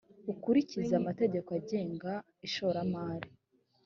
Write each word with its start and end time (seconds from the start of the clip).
ukurikize 0.31 0.93
amategeko 1.01 1.49
agenga 1.59 2.13
ishoramari. 2.47 3.29